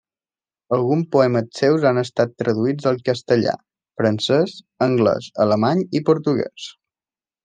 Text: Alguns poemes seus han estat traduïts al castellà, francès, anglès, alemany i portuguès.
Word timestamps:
Alguns 0.77 1.09
poemes 1.15 1.49
seus 1.59 1.83
han 1.89 2.01
estat 2.03 2.33
traduïts 2.43 2.89
al 2.91 2.97
castellà, 3.09 3.53
francès, 4.03 4.55
anglès, 4.87 5.29
alemany 5.45 5.85
i 6.01 6.03
portuguès. 6.13 6.67